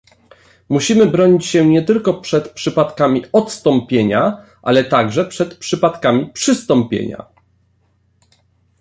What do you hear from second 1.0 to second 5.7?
bronić się nie tylko przed przypadkami odstąpienia, ale także przed